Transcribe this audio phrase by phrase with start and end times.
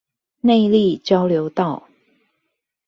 [0.39, 1.87] 內壢交流道